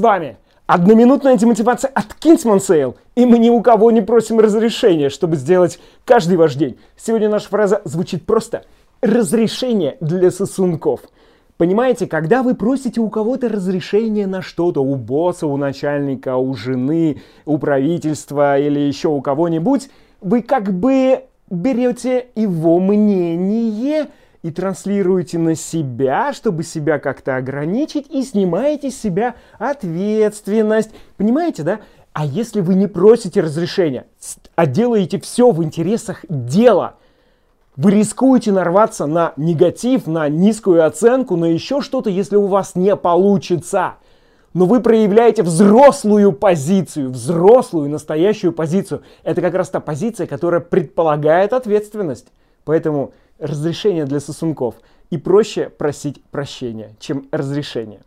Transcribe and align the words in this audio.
вами 0.00 0.36
одноминутная 0.66 1.36
демотивация 1.36 1.90
от 1.94 2.06
Kingsman 2.20 2.58
Sale, 2.58 2.94
и 3.14 3.26
мы 3.26 3.38
ни 3.38 3.50
у 3.50 3.60
кого 3.60 3.90
не 3.90 4.00
просим 4.00 4.40
разрешения, 4.40 5.08
чтобы 5.08 5.36
сделать 5.36 5.78
каждый 6.04 6.36
ваш 6.36 6.54
день. 6.54 6.78
Сегодня 6.96 7.28
наша 7.28 7.48
фраза 7.48 7.82
звучит 7.84 8.24
просто 8.24 8.64
«разрешение 9.00 9.96
для 10.00 10.30
сосунков». 10.30 11.00
Понимаете, 11.56 12.06
когда 12.06 12.42
вы 12.42 12.54
просите 12.54 13.00
у 13.00 13.10
кого-то 13.10 13.48
разрешение 13.48 14.26
на 14.26 14.40
что-то, 14.40 14.82
у 14.82 14.94
босса, 14.94 15.46
у 15.46 15.58
начальника, 15.58 16.36
у 16.36 16.54
жены, 16.54 17.20
у 17.44 17.58
правительства 17.58 18.58
или 18.58 18.78
еще 18.80 19.08
у 19.08 19.20
кого-нибудь, 19.20 19.90
вы 20.22 20.40
как 20.40 20.72
бы 20.72 21.24
берете 21.50 22.28
его 22.34 22.78
мнение 22.78 24.06
и 24.42 24.50
транслируете 24.50 25.38
на 25.38 25.54
себя, 25.54 26.32
чтобы 26.32 26.62
себя 26.62 26.98
как-то 26.98 27.36
ограничить, 27.36 28.10
и 28.10 28.22
снимаете 28.22 28.90
с 28.90 29.00
себя 29.00 29.34
ответственность. 29.58 30.90
Понимаете, 31.16 31.62
да? 31.62 31.80
А 32.12 32.24
если 32.24 32.60
вы 32.60 32.74
не 32.74 32.86
просите 32.86 33.40
разрешения, 33.40 34.06
а 34.56 34.66
делаете 34.66 35.20
все 35.20 35.52
в 35.52 35.62
интересах 35.62 36.24
дела, 36.28 36.96
вы 37.76 37.92
рискуете 37.92 38.50
нарваться 38.50 39.06
на 39.06 39.32
негатив, 39.36 40.06
на 40.06 40.28
низкую 40.28 40.84
оценку, 40.84 41.36
на 41.36 41.46
еще 41.46 41.80
что-то, 41.80 42.10
если 42.10 42.36
у 42.36 42.46
вас 42.46 42.74
не 42.74 42.96
получится. 42.96 43.94
Но 44.52 44.66
вы 44.66 44.80
проявляете 44.80 45.44
взрослую 45.44 46.32
позицию, 46.32 47.10
взрослую, 47.10 47.88
настоящую 47.88 48.52
позицию. 48.52 49.02
Это 49.22 49.40
как 49.40 49.54
раз 49.54 49.68
та 49.68 49.78
позиция, 49.78 50.26
которая 50.26 50.60
предполагает 50.60 51.52
ответственность. 51.52 52.26
Поэтому 52.64 53.12
разрешение 53.40 54.04
для 54.04 54.20
сосунков. 54.20 54.76
И 55.10 55.18
проще 55.18 55.68
просить 55.70 56.22
прощения, 56.30 56.94
чем 57.00 57.28
разрешение. 57.32 58.02